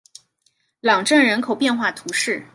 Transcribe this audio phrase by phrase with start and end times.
[0.79, 2.43] 朗镇人口变化图示